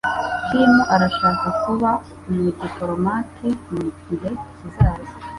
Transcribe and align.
Kim 0.47 0.71
arashaka 0.95 1.47
kuba 1.63 1.89
umudipolomate 2.27 3.49
mugihe 3.71 4.29
kizaza. 4.55 5.13